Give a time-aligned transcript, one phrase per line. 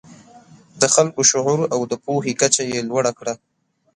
[0.81, 3.33] د خلکو شعور او د پوهې کچه یې لوړه کړه.